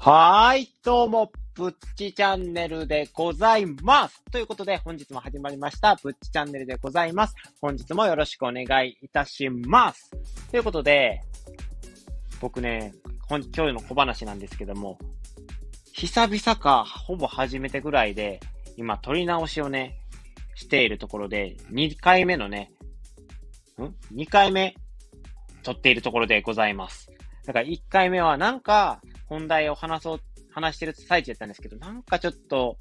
[0.00, 4.22] はい、どうも、ぶっちチャンネルでございます。
[4.30, 7.34] ということで、本日も始まりました、ぶっちチャンネルでございます。
[7.60, 10.12] 本日もよろしくお願いいたします。
[10.52, 11.20] ということで、
[12.40, 12.94] 僕ね、
[13.28, 15.00] 今日の小話なんですけども、
[15.92, 18.38] 久々か、ほぼ初めてぐらいで、
[18.76, 19.98] 今、撮り直しをね、
[20.54, 22.70] しているところで、2回目のね、
[23.76, 24.76] ん ?2 回目、
[25.64, 27.10] 撮っているところでございます。
[27.46, 32.76] だから1回目はなんか、本題を話そう、話してる最中やったんですけど、なんかちょっと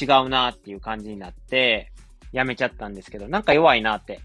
[0.00, 1.92] 違うなっていう感じになって、
[2.32, 4.20] やめちゃったんですけど、なんか弱いなって。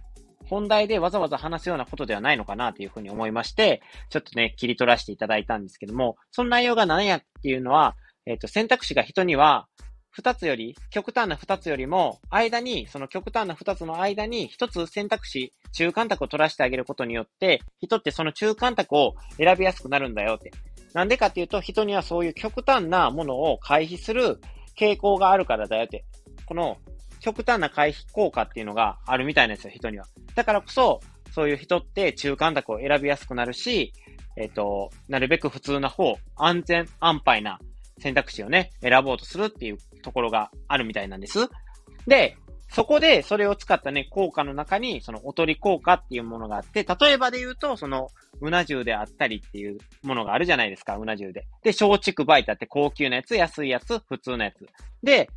[0.45, 9.67] 本題でわざわざ話すようなことではないのかなというふうに思いまして、ちょっとね、切り取らせていただいたんですけども、その内容が何やっていうのは、えっ、ー、と、選択肢が人には、
[10.09, 20.51] 二つより、極端な二つよりも、間に、その極端な二つの間に、一つ選択肢、中間択を取らせてあげることによって、人ってその中間択を選びやすくなるんだよって。
[20.97, 24.41] なんでかっていうと、人にはそういう極端なものを回避する
[24.75, 26.05] 傾向があるからだよって。
[26.47, 26.77] この
[27.19, 30.07] 極端な回避効果っていうのがあるみたいなんですよ、人には。
[30.33, 30.99] だからこそ、
[31.31, 33.93] そういう人って中間択を選びやすくなるし、
[34.37, 37.59] えっ、ー、と、なるべく普通な方、安全、安牌な
[37.99, 41.47] 選択肢をね、選ぼうとするっていうところがあるみたいなんです。
[42.07, 42.37] で、
[42.69, 48.09] そこでそれを使ったね、効果の中に、そのおとり効果っていうものがあって、例えばで言うと、その、
[48.41, 51.47] うな重であったりっていうものがあるじゃないですか、うな重で。
[51.63, 54.67] で、松竹梅ってあって高級なやつ、安いやつ、普通のやつ。
[55.01, 55.29] で、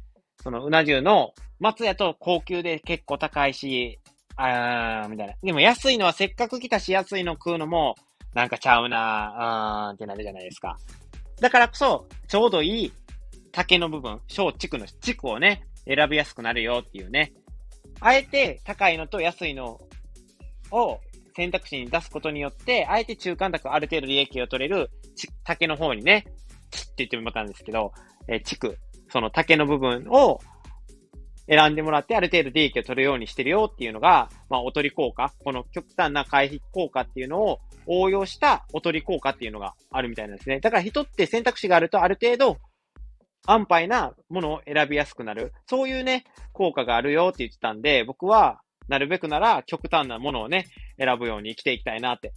[0.42, 3.98] そのうな重の松屋と高級で結構高いし、
[4.36, 5.34] あー、みたいな。
[5.42, 7.94] でも安いのはせっかく来たし安いの食うのも、
[8.34, 10.78] なんかちゃうなー、ーってなるじゃないですか。
[11.40, 12.92] だからこそ、ちょうどいい
[13.52, 17.32] 竹の部分、小竹の竹をね、選びやすくなるよっていうね。
[18.00, 19.80] あえて高いのと安いの
[20.70, 21.00] を
[21.34, 24.90] 選択肢に出すことによって、あえて中間択ある程度利益を取れる、
[25.44, 26.26] 竹の方にね、
[26.70, 27.92] チって言ってもらったんですけど、
[28.28, 28.78] えー、地区、
[29.10, 30.40] その竹の部分を
[31.48, 40.60] 選んでもらってある程度利益を取るようにしてるよっていうのが、まあ、おとり効果、この極端な回避効果っていうのを応用したおとり効果っていうのがあるみたいなんですね。
[40.60, 42.58] だから人って選択肢があるとある程度
[43.46, 45.52] 安牌なものを選びやすくなる。
[45.66, 50.66] そういうね、効果があるよって言ってたんで、僕はなるべくなら極端なものをね、
[50.98, 52.32] 選ぶように生きていきたいなって。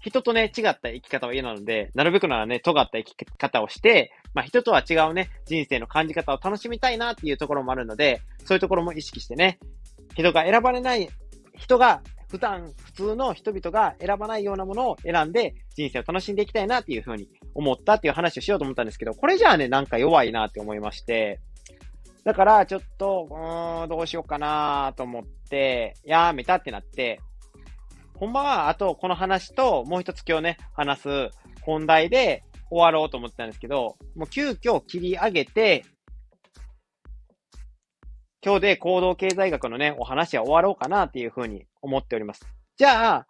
[0.00, 9.58] 人とね、違った生き方は嫌なので、なるべくならね、尖った生き方をして、まあ人とは違うね、人生の感じ方を楽しみたいなっていうところもあるので、そういうところも意識してね、
[10.14, 11.08] 人が選ばれない、
[11.56, 21.40] 人が普段、普通の人々が選ばないようなものを選んで人生を楽しんでいきたいなっていうふうに思ったっていう話をしようと思ったんですけど、これじゃあね、なんか弱いなって思いまして、
[22.24, 27.20] だから、ちょっと、うーん、どうしようかなと思って、やめたってなって、
[28.14, 31.28] ほんまは、あと、この話と、もう一つ今日ね、話す
[31.62, 35.84] 本題で終わろうと思ってたんですけど、もう急遽切り上げて、
[38.42, 42.46] 今日で行動経済学のね、お話は終わろうかなっていうふうに思っております。
[42.76, 43.26] じゃあ、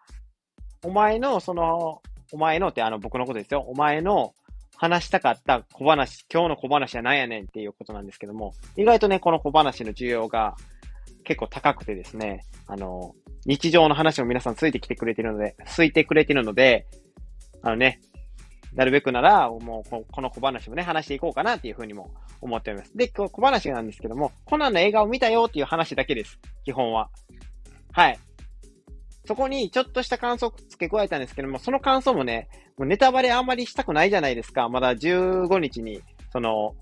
[0.85, 2.01] お前の、その、
[2.33, 3.61] お前のってあの僕のことですよ。
[3.61, 4.35] お前の
[4.77, 10.57] 話したかった小話、今日の小話は何やねんっていうことなんですけども、意外とね、この小話の需要が
[11.25, 13.15] 結構高くてですね、あの、
[13.47, 16.87] 日常の話も皆さんついてきてくれてるので、ついてくれてるので、
[17.63, 18.01] あのね、
[18.75, 22.11] なるべくなら、もうこの小話もね、話していこうかなっていうふうにも
[22.41, 22.97] 思っております。
[22.97, 26.41] で、小話なんですけども、コナンの映画を見たよっていう話だけです。
[26.65, 27.09] 基本は。
[27.93, 28.19] はい。
[29.27, 34.69] そこにちょっとした感想を付け加えたんですけども、その感想もね、もうネタバレあんまりしたくないじゃないですか。
[34.69, 36.03] まだ15日に、
[36.33, 36.75] その、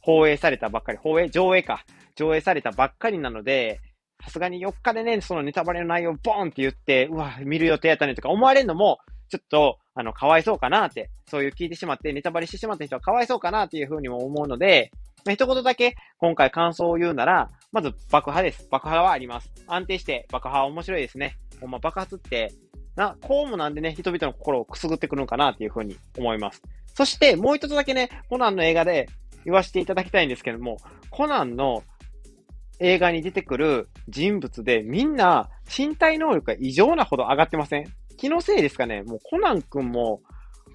[0.00, 1.84] 放映されたばっかり、放映、上映か。
[2.14, 3.80] 上映されたばっかりなので、
[4.24, 8.98] さすがに4日でね、そのネタバレの内容をボーンって言って、うわ、見る予定やったねとか思われるのも、
[9.28, 14.90] ちょっと、あの、かわいそうかなって、そういう聞いてしまって、ネタバレしてしまった人はかわいそうかなっていうふうにも思うので、
[15.24, 18.68] まあ、一言だけ今回感想を言うなら、まず爆破です。
[18.70, 19.50] 爆破はあります。
[19.66, 21.36] 安定して爆破は面白いですね。
[21.60, 22.52] ほんま爆発って、
[22.96, 26.62] な、こうもなんでね、人々の心をくすぐってくるのかなっていうふうに思います。
[26.94, 29.08] そしてもう一つだけね、コナンの映画で
[29.44, 30.78] 言わせていただきたいんですけども、
[31.10, 31.82] コナンの
[32.78, 37.86] 映画に出てくる人物でみんな身体能力が異常なほど上がってません？
[38.16, 39.02] 気のせいですかね？
[39.02, 40.22] もうコナン君も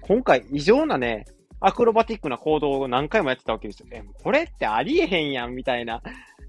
[0.00, 1.26] 今回異常なね、
[1.60, 3.86] アクロバティックな行動を何回もやってたわけですよ。
[3.92, 6.02] え、これってありえへんやん、みたいな。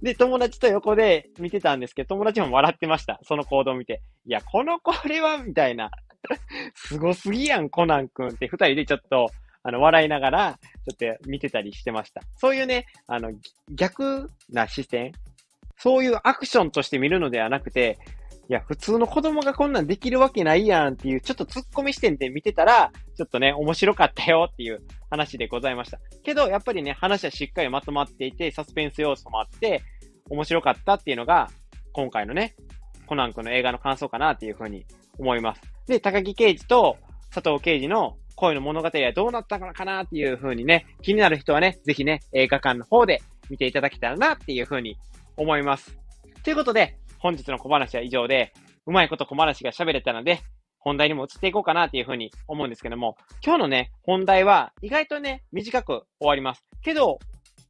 [0.04, 3.22] で、友達と横で見てたんですけど、友達も笑ってました。
[3.24, 4.02] その行動を見て。
[4.26, 5.92] いや、このこれは、みたいな。
[6.76, 9.28] すごすぎやん、コナン君って二人でちょっと、
[9.64, 10.60] あの、笑いながら、
[11.00, 12.22] ちょっと見てたりしてました。
[12.36, 13.32] そういうね、あの、
[13.72, 15.14] 逆な視点、
[15.78, 17.98] そういうアクションとして見るのではなくて、
[18.50, 26.00] いや、普通の子供がこんなんできるわけないやんっていう、ちょっと突っ込み視点で見てたら、ちょっとね、面白かったよっていう話でございました。
[26.24, 29.82] けど、やっぱりね、話はしっかりまとまっていて、サスペンス要素もあって、
[30.30, 31.50] 面白かったっていうのが、
[31.92, 32.56] 今回のね、
[33.06, 34.86] コナン君の映画の感想かなっていうふうに
[35.20, 35.62] 思います。
[35.88, 36.98] で、高木刑事と
[37.34, 44.98] 佐藤刑事の恋の物語はどうなったのかなっていうふうにね、気になる人はね、ぜひね、映画館の方で見ていただけたらなっていうふうに
[45.38, 45.98] 思います。
[46.44, 48.54] ということで、本日の小話は以上で、
[48.86, 50.42] うまいこと小話が喋れたので、
[50.80, 56.66] 本題にも移っていこうかなっていうふうに思うんですけども、今日のね、本題は意外とね、短く終わります。
[56.81, 57.20] けど、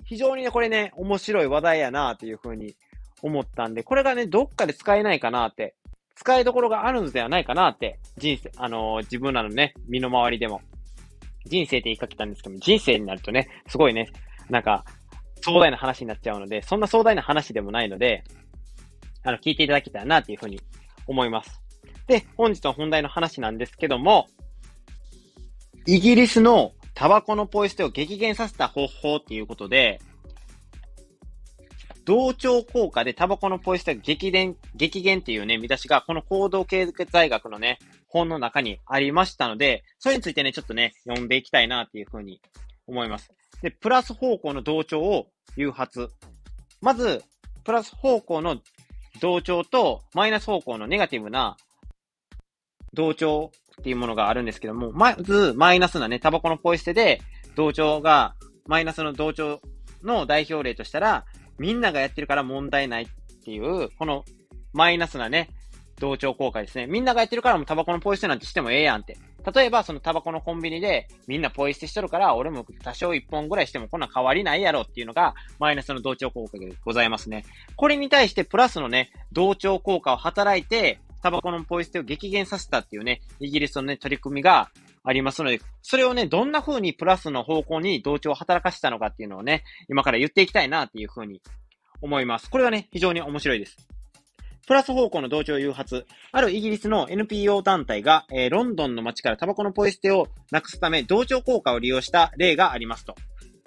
[0.05, 2.75] 非常にね、これね、面白い話題やなっていうふうに
[3.21, 5.75] 思ったんで、これがね、どっかで使えないかなって、
[6.15, 10.61] 使いどころがあるのではないかなって、人生、あのー、自分らのね、身の回りでも、
[11.45, 14.09] 人生って言いかけたんですけども、人生になるとね、すごいね、
[14.49, 14.85] なんか、
[15.41, 18.23] 壮大な話になっちゃうので、そんな壮大な話でもないので、
[19.23, 20.59] あの、聞いていただけたらな、というふうに
[21.07, 21.61] 思います。
[22.07, 24.27] で、本日の本題の話なんですけども、
[25.85, 29.99] イギリスのタバコのポイ捨てを激減させた方法っていうことで、
[32.05, 42.41] 同調効果でタバコのポイ捨てが激減、激減っていうね、見出しがこの行動経済学のね、本の中にありましたので、それについてね、ちょっとね、読んでいきたいなっていうふうに
[42.87, 43.31] 思います。
[43.61, 46.09] で、プラス方向の同調を誘発。
[46.81, 47.23] まず、
[47.63, 48.57] プラス方向の
[49.21, 51.55] 同調とマイナス方向のネガティブな
[52.93, 57.21] 同調っていうものがあるんですけども、まず、マイナスなね、タバコのポイ捨てで、
[57.55, 58.35] 同調が、
[58.67, 59.61] マイナスの同調
[60.03, 61.25] の代表例としたら、
[61.57, 63.07] みんながやってるから問題ないっ
[63.43, 64.23] ていう、この
[64.73, 65.49] マイナスなね、
[65.99, 66.87] 同調効果ですね。
[66.87, 69.17] みんながやってるからもうタバコのポイ捨てなんてしてもええやんって。
[69.53, 77.45] 例えば、そのタバコのコンビニで、みんなポイ捨てしとるから、俺も多少1本ぐらいしてもこんな変わりないやろっていうのが、マイナスの同調効果でございますね。
[77.75, 84.69] これに対して、プラスのね、同調効果を働いて、タバコのポイ捨てを激減させたっていうね、イギリスのね、取り組みが
[85.05, 91.41] ありますので、それをね、どんな風にプラスの方向に同調を働かせたのかっていうのをね、今から言っていきたいなっていう風に
[92.01, 92.49] 思います。
[92.49, 93.77] これはね、非常に面白いです。
[94.67, 96.05] プラス方向の同調誘発。
[96.33, 103.15] あるイギリスの NPO 団体が、えー、ロンドンの街からタバコのポイ捨てをなくすため同調効果を利用した例がありますと。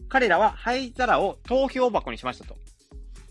[0.08, 2.65] 彼らは灰皿を投票箱にしましたと。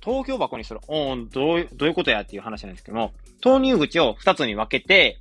[0.05, 0.79] 投票箱にする。
[0.87, 3.11] おー、どう、どういうことやっていう話なんですけども、
[3.41, 5.17] 投入口を2つに分けて、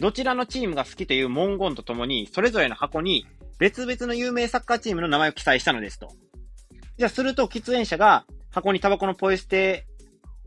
[0.00, 3.24] どちらのチームが好きという文言とともに、それぞれの箱に
[3.58, 6.08] 別々の有名サッカーチームの名前を記載したのですと。
[6.98, 9.86] じゃあ、すると喫煙者が箱にタバコのポイ捨て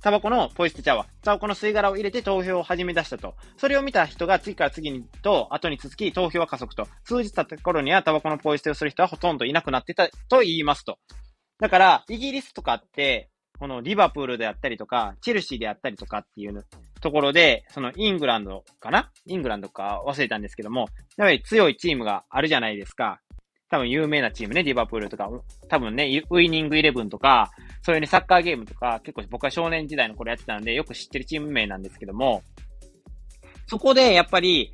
[0.01, 1.07] タバコのポイ捨てちゃうわ。
[1.21, 3.35] タバコの吸い殻を入れて投票を始め出したと。
[3.55, 6.85] それを見た人が次から次にと後に続き投票は加速と。
[7.05, 10.97] 数日経った頃にはタバコのポイ捨てをする人はほとんどいなくなってたと言いますと。
[11.59, 13.29] だから、イギリスとかって、
[13.63, 16.65] このリバプールであったりとか、チェルシーであったりとかっていう
[16.99, 19.09] ところで、そのイングランドかな？
[19.25, 20.03] イングランドか？
[20.05, 23.21] 忘れたんですけども、やはり強いチームがあるじゃないですか。
[23.69, 25.29] 多分有名なチームね、リバプールとか、
[25.69, 27.51] 多分ね、ウイニングイレブンとか、
[27.83, 32.43] そういうね、サッカーゲームとか、結構僕は少年時代の頃やってたんで、よく知ってるチーム名なんですけども、
[33.67, 34.73] そこでやっぱり、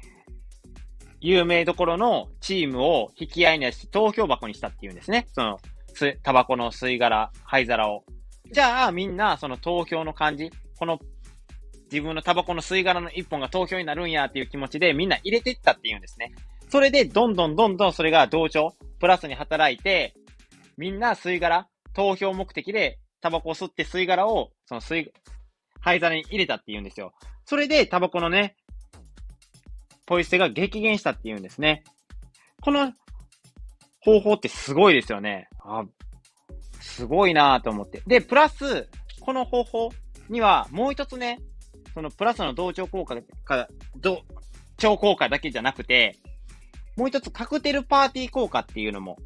[1.22, 5.28] 有名どころのチームを引き合いにして投票箱にしたっていうんですね。
[5.34, 5.60] その、
[6.24, 8.04] タバコの吸い殻、灰皿を。
[8.52, 11.00] じゃあ、みんな、その投票の感じ、この、
[11.92, 16.34] 自分のタバコの吸い殻の一本が投票になるんやっていう気持ちでみんな入れていったっていうんですね。
[16.70, 20.14] それで、どんどんどんどんそれが同調、プラスに働いて、
[20.78, 25.12] みんな吸い殻、投票目的でタバコを吸って吸い殻を、その吸い、
[25.82, 27.14] 灰皿に入れたって言うんですよ。
[27.46, 28.56] それでタバコのね、
[30.06, 31.84] ポイ捨てが激減したって言うんですね。
[32.62, 32.94] この
[34.02, 35.50] 方法ってすごいですよね。
[35.64, 35.84] あ、
[37.00, 38.04] すごいなと思って。
[38.06, 38.90] で、プラス、
[39.22, 39.90] この方法
[40.30, 41.40] にはもう一つね、
[41.94, 43.16] そのプラスの同調効果
[43.46, 44.22] か、同
[44.78, 46.18] 調効果だけじゃなくて、
[46.98, 49.18] もう一つカクテルパーティー効果っていうのも、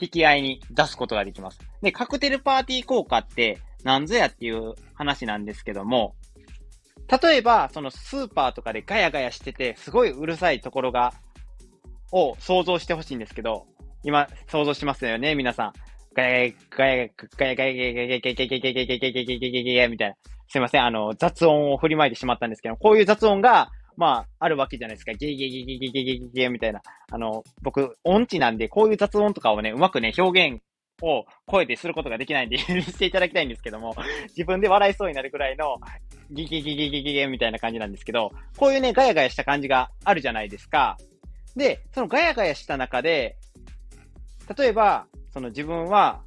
[0.00, 1.58] 引き合いに出すことができます。
[1.82, 6.14] で、カクテルパーティー効果って何ぞやっていう話なんですけども、
[7.22, 11.12] 例えば、そのスーパーとかでガヤガヤしてて、すごいうるさいところが、
[12.10, 13.66] を想像してほしいんですけど、
[14.02, 15.72] 今、想像しますよね、皆さん。
[16.14, 20.14] ガヤガヤ、ガヤガヤ、ガヤガヤ、ガヤガヤ、ガヤガヤ、ガヤガヤ、ガヤガヤ、ガヤガヤ、みたいな。
[20.48, 25.12] すいません、あの、雑音を振りまいてしまったんですけど、こういう雑音が、まあ、あるわけじゃないですか。
[25.12, 26.80] ゲーゲゲゲゲゲゲゲみたいな。
[27.12, 30.62] あの、僕、音痴なんで、こういう雑音とかをね、うまくね、表現
[31.02, 33.94] を声ですることができないんでしていただきたいんですけども、
[34.28, 35.76] 自分で笑いそうになるくらいの、
[36.30, 40.96] ギギギギギギギみたいな感じなんですけど、こういうね、ガヤガヤした感じがあるじゃないですか。
[41.56, 43.36] で、そのガヤガヤした中で、
[44.56, 46.22] 例えば、その自分は、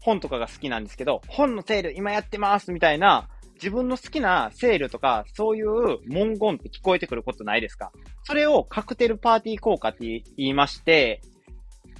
[0.00, 7.92] 本とかが好きなんですけど、本のセール今やってますみたいな自分の好きなセールとか、そういう文言って聞こえてくることないですか？
[8.22, 11.20] それをカクテルパーティー効果って言いまして、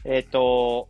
[0.04, 0.88] えっ、ー、と、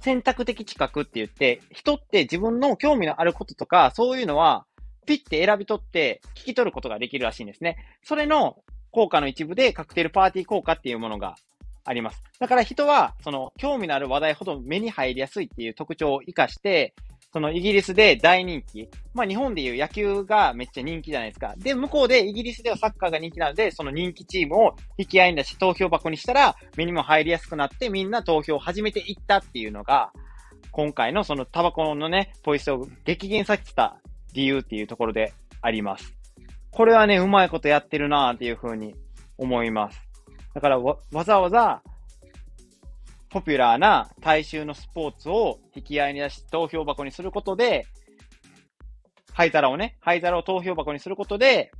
[0.00, 4.64] 選択的知覚って言って、人って自分の興味のあることとか、そういうのは、
[5.04, 7.76] ピッて選び取って聞き取ることができるらしいんですね。
[8.02, 8.56] それの
[8.90, 11.36] 効果の一部でカクテルパーティー効果っていうものが
[11.86, 12.22] あります。
[12.38, 16.94] だから人は、その、興味のある話題ほど目に入りやすいっていう特徴を活かして、
[17.32, 18.88] そのイギリスで大人気。
[19.14, 21.54] まあ日本でいう野球がめっちゃ人気じゃないですか。
[21.58, 30.12] で、向こうでイギリスではサッカーが人気なので、その人気チームを引き合いに出し投票箱にしたら、目にも入りやすくなってみんな投票を始めていったっていうのが、
[30.70, 33.98] 今回のそのタバコのね、ポイストを激減させた
[34.32, 36.14] 理由っていうところであります。
[36.70, 38.94] これはね、うまいことやってるなーっていうふうに
[39.38, 40.05] 思います。
[40.56, 41.82] だからわ、ざわざ
[43.28, 47.86] ポピュラーな大衆のスポーツを引き合いに出し投票箱にすることで、
[49.34, 51.72] 灰皿をね、灰皿を投票箱にすることで、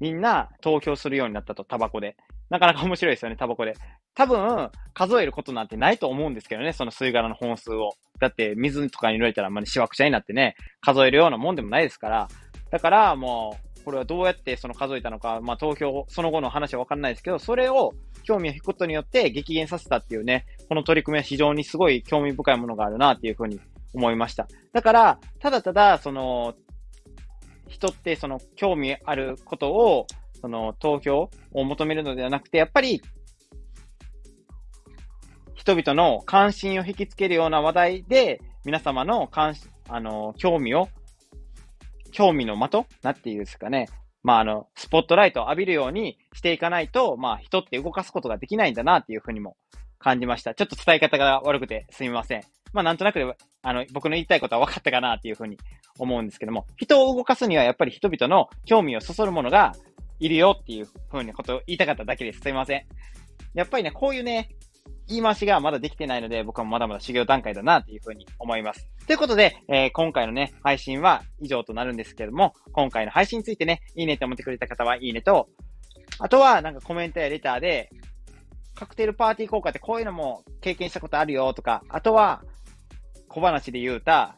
[0.00, 2.14] みんな投票するようになったと、タバコで。
[2.50, 3.72] なかなか面白いですよね、タバコで。
[4.14, 7.92] 多分、数えることなんてないと思うんですけどね、その吸い殻の本数を。
[8.18, 12.28] だって、水とかに濡れたら、まあ、しわくちゃになってね、数えるようなもんでもないですから。
[12.70, 23.60] だから、もう、これはどうやってその数えたのか、まあ、投票、その後の話はわかんないですけど、それを興味を引くことによって激減させたっていうね、この取り組みは非常にすごい興味深いものがあるなっていうふうに
[23.94, 24.48] 思いました。
[24.72, 26.54] だから、ただただ、その、
[27.68, 30.06] 人ってその興味あることを、
[30.40, 33.02] その投票を求めるのではなくて、やっぱり、
[35.54, 40.88] 人々の関心を引きつけるような話題で、皆様の関心、あの、興味を、
[42.12, 43.88] 興味の的なっていうんですかね。
[44.22, 49.56] まあ、あの、スポットライトを浴びるようにしていかないと、まあ、人って動かすことができないんだなっていうふうにも
[49.98, 50.54] 感じました。
[50.54, 52.42] ちょっと伝え方が悪くてすみません。
[52.72, 55.58] まあなんとなくであの、僕の言いたいことは分かったかなっていうふうに
[55.98, 59.74] 思うんですけども、人を動かすにはやっぱり人々の興味をそそるものが
[60.18, 62.40] いるよっていうふうにことを言いたかっただけです。
[62.40, 62.84] すいません。
[63.54, 64.50] やっぱりね、こういうね、
[65.10, 68.88] 言い回しがまだできてないので、僕はまだまだ修行段階だなっていうふうに思います。
[69.06, 75.48] ということで、えー、今回のね、配信は以上となるんですけども、今回の配信についてね、いいねって思ってくれた方はいいねと、
[76.20, 77.90] あとはなんかコメントやレターで、
[78.76, 82.42] カクテルパーティー効果ってこういうのも経験したことあるよとか、あとは
[83.28, 84.36] 小話で言うた、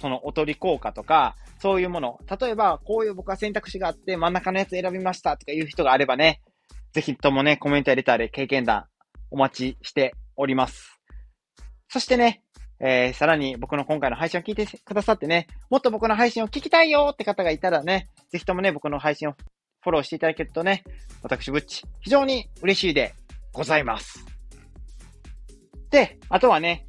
[0.00, 2.18] そのおとり効果とか、そういうもの。
[2.40, 6.40] 例えば、こういう僕は選択肢があって真ん中のやつ選びましたとかいう人があればね、
[6.92, 8.86] ぜひともね、コメントやレターで経験談
[9.30, 11.00] お待ちしております。
[11.88, 12.42] そしてね、
[12.80, 19.32] えー、さらに僕の今回の配信を聞いてくださってね、もっと僕の配信を聞きたいよって方がいたらね、ぜひともね、僕の配信を
[19.82, 20.84] フォローしていただけるとね、
[21.22, 23.14] 私、ぶっち、非常に嬉しいで
[23.52, 24.24] ございます。
[25.90, 26.86] で、あとはね、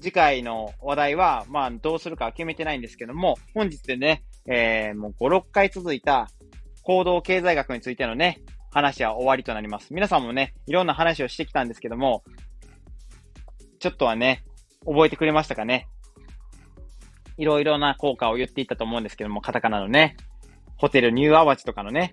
[0.00, 6.28] 次回の話題は、まあ、どうするか決めてないんですけども、本日でね、えー、もう5、6回続いた
[6.82, 8.40] 行動経済学についてのね、
[8.70, 9.92] 話は終わりとなります。
[9.92, 12.22] 皆さんもね、いろんな話をしてきたんですけども、
[13.78, 14.44] ちょっとはね、
[14.86, 15.88] 覚えてくれましたかね？
[17.36, 20.16] いろいろな効果を言っていたと思うんですけども、カタカナのね、
[20.76, 22.12] ホテルニューアワジとかのね、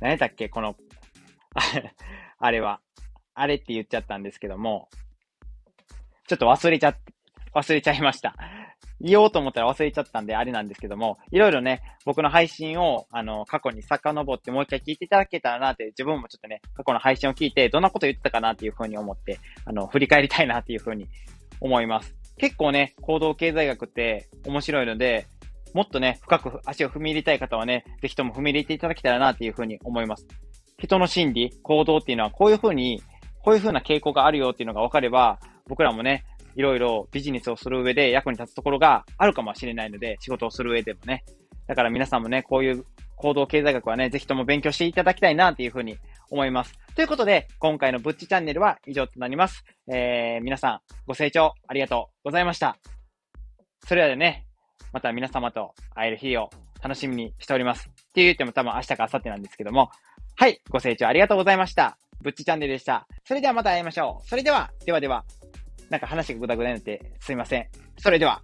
[0.00, 0.48] 何だっけ？
[0.48, 0.76] この
[2.38, 2.80] あれは。
[3.34, 4.88] あれって言っちゃったんですけども、
[6.28, 6.94] ちょっと忘れちゃ、
[7.54, 8.34] 忘れちゃいました。
[9.02, 21.08] 言おうと思ったら忘れちゃったんであれなんですけども、いろいろね、僕の配信を、あの、過去に遡ってもう一回聞いていただけたらなって、自分もちょっとね、過去の配信を聞いて、どんなこと言ってたかなっていうふうに思って、あの、振り返りたいなっていうふうに
[21.60, 22.14] 思います。
[22.38, 25.26] 結構ね、行動経済学って面白いので、
[25.74, 30.26] もっとね、深く足を踏み入れたい方はね、ぜひとも踏み入れていただけたらなっていうふうに思います。
[30.78, 33.02] 人の心理、行動っていうのはこういうふうに、
[33.42, 41.24] こういうふうな傾向があるよっていうのが分かれば、僕らもね、いろいろビジネスをする上で役に立つところがあるかもしれないので、仕事をする上でもね。
[41.66, 42.84] だから皆さんもね、こういう
[43.16, 45.96] 行動経済学はね、ぜひとも勉強していただきたいなっていうふうに
[46.30, 46.78] 思います。
[46.94, 49.64] ということで、今回のブッチチャンネルは以上となります。
[49.88, 52.76] えー、皆さん、ご清聴ありがとうございました。
[53.86, 54.46] それではね、
[54.92, 56.50] また皆様と会える日を
[56.82, 57.88] 楽しみにしております。
[57.88, 59.90] って言っても多分明日か明後日なんですけども、
[60.36, 61.96] はい、ご清聴ありがとうございました。
[62.20, 63.06] ぶっちチャンネルでした。
[63.24, 64.28] それではまた会いましょう。
[64.28, 65.24] それでは、ではでは、
[65.92, 67.66] なんか話がぐだぐだになってすいません。
[67.98, 68.42] それでは。